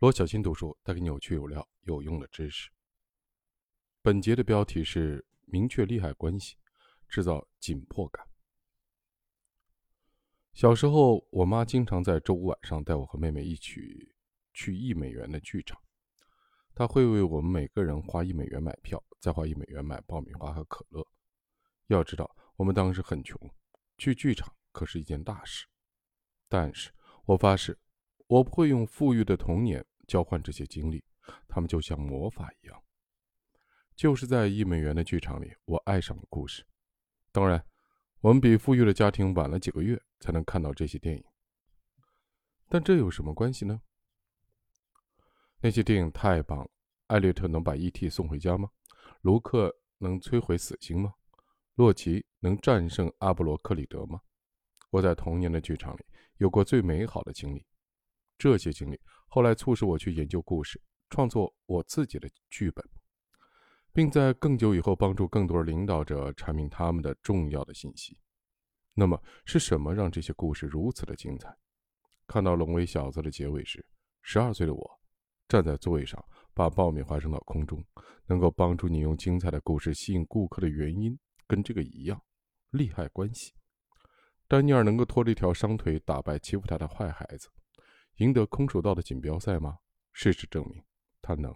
[0.00, 2.70] 罗小新读书带给你有趣有料有用的知识。
[4.00, 6.56] 本节的标题是“明确利害关系，
[7.08, 8.24] 制造紧迫感”。
[10.54, 14.14] 小时候，我妈经常在周五晚上带我和妹妹一起
[14.54, 15.76] 去一美元的剧场。
[16.76, 21.04] 她会为我们每个人花一美元买票，再花一美元买爆米花和可乐。
[21.88, 23.36] 要知道，我们当时很穷，
[23.96, 25.66] 去剧场可是一件大事。
[26.48, 26.92] 但是
[27.24, 27.76] 我发誓，
[28.28, 31.02] 我不会用富裕的童年交换这些经历，
[31.48, 32.82] 他们就像魔法一样。
[33.96, 36.64] 就是在一美元的剧场里，我爱上了故事。
[37.32, 37.64] 当然，
[38.20, 41.24] 我们比富裕的家庭晚了几个月才能看到这些电影。
[42.68, 43.80] 但这有什么关系呢？
[45.60, 46.70] 那些电影太棒了。
[47.06, 48.10] 艾略特能把 E.T.
[48.10, 48.68] 送回家吗？
[49.22, 51.14] 卢克能摧毁死星吗？
[51.74, 54.20] 洛奇能战胜阿波罗克里德吗？
[54.90, 56.04] 我在童年的剧场里
[56.36, 57.66] 有过最美好的经历，
[58.38, 62.84] 这些经历后来促使我去研究故事，创作我自己的剧本，
[63.92, 68.18] 并在更久以后帮助更多领导者阐明他们的重要的信息。
[68.94, 71.54] 那么，是什么让这些故事如此的精彩？
[72.26, 73.84] 看到《龙威小子》的结尾时，
[74.22, 75.00] 十二岁的我。
[75.48, 76.22] 站在座位上，
[76.52, 77.82] 把爆米花扔到空中，
[78.26, 82.22] 能够帮助你用精彩的故事吸引顾客的原因，跟这个一样，
[82.70, 83.54] 利害关系。
[84.46, 87.48] 丹尼尔能够拖着一条伤腿打败欺负他的坏孩子，
[88.18, 89.78] 赢得空手道的锦标赛吗？
[90.12, 90.82] 事实证明，
[91.22, 91.54] 他能。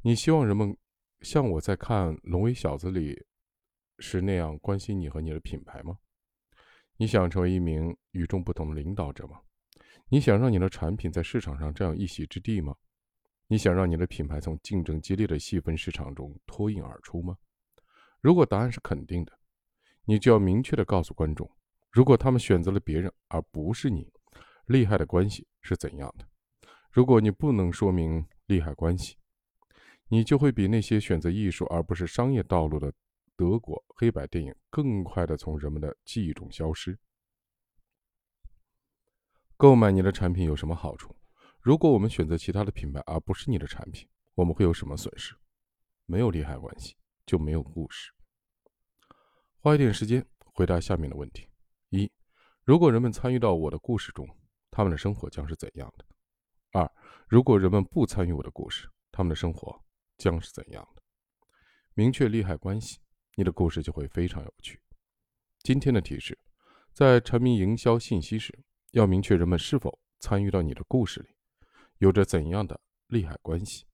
[0.00, 0.74] 你希望人们
[1.20, 3.26] 像我在看《龙威小子》里
[3.98, 5.98] 时那样关心你和你的品牌吗？
[6.96, 9.42] 你想成为一名与众不同的领导者吗？
[10.08, 12.74] 你想让你的产品在市场上占有一席之地吗？
[13.46, 17.36] 你想让你的品牌从竞争激烈的细分市场中脱颖而出吗？
[18.22, 19.38] 如果答案是肯定的，
[20.06, 21.50] 你就要明确的告诉观众，
[21.90, 24.10] 如果他们选择了别人而不是你，
[24.66, 26.26] 利害的关系是怎样的。
[26.90, 29.16] 如果你不能说明利害关系，
[30.08, 32.92] 你就会比那些选择艺术而不是商业道路的
[33.34, 36.98] 德国黑白电影更快的从人们的记忆中消失。
[39.56, 41.16] 购买你的产品有什么好处？
[41.60, 45.34] 如果我们选择其他的品牌而不是你的产品，我们会有什么损失？
[46.04, 48.12] 没有利害关系，就没有故事。
[49.58, 51.48] 花一点时间回答下面的问题：
[51.90, 52.10] 一、
[52.64, 54.28] 如果人们参与到我的故事中，
[54.72, 56.04] 他们的生活将是怎样的？
[56.72, 56.92] 二、
[57.28, 59.80] 如果人们不参与我的故事，他们的生活
[60.18, 61.02] 将是怎样的？
[61.94, 62.98] 明确利害关系，
[63.36, 64.80] 你的故事就会非常有趣。
[65.62, 66.36] 今天的提示：
[66.92, 68.64] 在阐明营销信息时。
[68.92, 71.28] 要明确人们是否参与到你的故事里，
[71.96, 73.86] 有着怎样的利害关系。